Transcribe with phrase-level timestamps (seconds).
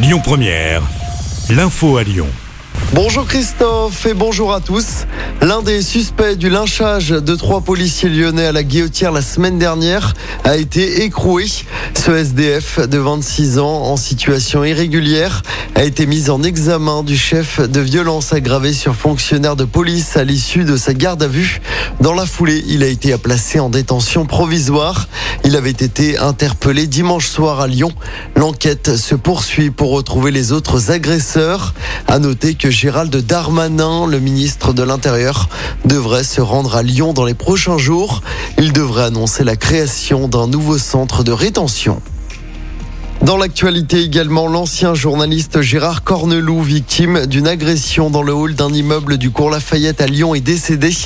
[0.00, 0.82] Lyon Première,
[1.50, 2.28] l'info à Lyon.
[2.92, 5.06] Bonjour Christophe et bonjour à tous.
[5.42, 10.14] L'un des suspects du lynchage de trois policiers lyonnais à la guillotière la semaine dernière
[10.44, 11.46] a été écroué.
[11.94, 15.42] Ce SDF de 26 ans en situation irrégulière
[15.74, 20.22] a été mis en examen du chef de violence aggravée sur fonctionnaire de police à
[20.22, 21.60] l'issue de sa garde à vue.
[22.00, 25.08] Dans la foulée, il a été placé en détention provisoire.
[25.44, 27.90] Il avait été interpellé dimanche soir à Lyon.
[28.36, 31.74] L'enquête se poursuit pour retrouver les autres agresseurs.
[32.06, 35.48] À noter que Gérald Darmanin, le ministre de l'Intérieur,
[35.86, 38.22] devrait se rendre à Lyon dans les prochains jours.
[38.58, 42.00] Il devrait annoncer la création d'un nouveau centre de rétention.
[43.28, 49.18] Dans l'actualité également, l'ancien journaliste Gérard Corneloup, victime d'une agression dans le hall d'un immeuble
[49.18, 50.96] du cours Lafayette à Lyon, est décédé.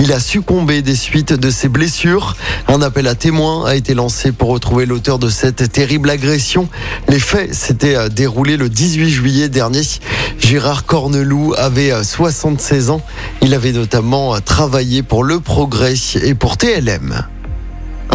[0.00, 2.36] Il a succombé des suites de ses blessures.
[2.66, 6.68] Un appel à témoins a été lancé pour retrouver l'auteur de cette terrible agression.
[7.06, 9.82] Les faits s'étaient déroulés le 18 juillet dernier.
[10.40, 13.02] Gérard Corneloup avait 76 ans.
[13.40, 17.22] Il avait notamment travaillé pour Le Progrès et pour TLM.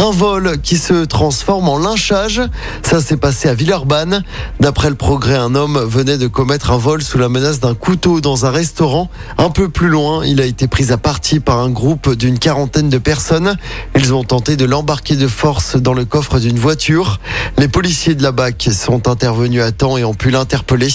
[0.03, 2.41] Un vol qui se transforme en lynchage.
[2.81, 4.25] Ça s'est passé à Villeurbanne.
[4.59, 8.19] D'après le progrès, un homme venait de commettre un vol sous la menace d'un couteau
[8.19, 9.09] dans un restaurant.
[9.37, 12.89] Un peu plus loin, il a été pris à partie par un groupe d'une quarantaine
[12.89, 13.55] de personnes.
[13.95, 17.21] Ils ont tenté de l'embarquer de force dans le coffre d'une voiture.
[17.57, 20.89] Les policiers de la BAC sont intervenus à temps et ont pu l'interpeller.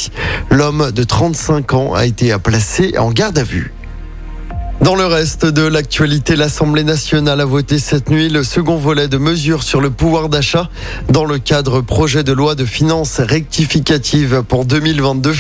[0.51, 3.73] L'homme de 35 ans a été placé en garde à vue.
[4.81, 9.19] Dans le reste de l'actualité, l'Assemblée nationale a voté cette nuit le second volet de
[9.19, 10.71] mesures sur le pouvoir d'achat
[11.11, 15.35] dans le cadre projet de loi de finances rectificative pour 2022.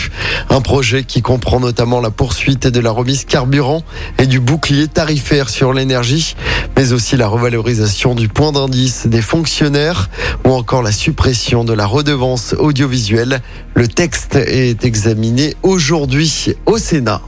[0.51, 3.85] Un projet qui comprend notamment la poursuite de la remise carburant
[4.19, 6.35] et du bouclier tarifaire sur l'énergie,
[6.77, 10.11] mais aussi la revalorisation du point d'indice des fonctionnaires
[10.45, 13.41] ou encore la suppression de la redevance audiovisuelle.
[13.75, 17.23] Le texte est examiné aujourd'hui au Sénat.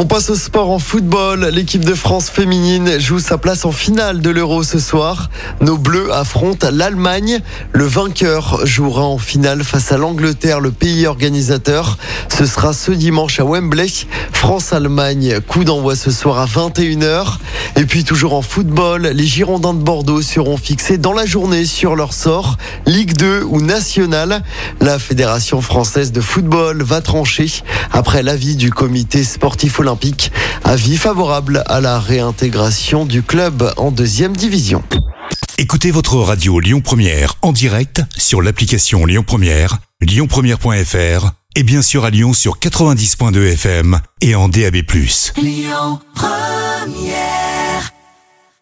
[0.00, 1.46] On passe au sport en football.
[1.46, 5.28] L'équipe de France féminine joue sa place en finale de l'Euro ce soir.
[5.60, 7.40] Nos Bleus affrontent l'Allemagne.
[7.72, 11.98] Le vainqueur jouera en finale face à l'Angleterre, le pays organisateur.
[12.28, 13.88] Ce sera ce dimanche à Wembley.
[14.32, 17.38] France-Allemagne, coup d'envoi ce soir à 21h.
[17.74, 21.96] Et puis toujours en football, les Girondins de Bordeaux seront fixés dans la journée sur
[21.96, 22.56] leur sort,
[22.86, 24.44] Ligue 2 ou Nationale.
[24.80, 27.50] La Fédération française de football va trancher
[27.90, 30.30] après l'avis du comité sportif olympique olympique.
[30.64, 34.82] Avis favorable à la réintégration du club en deuxième division.
[35.56, 42.04] Écoutez votre radio Lyon Première en direct sur l'application Lyon Première, lyonpremière.fr et bien sûr
[42.04, 44.76] à Lyon sur 90.2 FM et en DAB+.
[45.36, 47.57] Lyon Première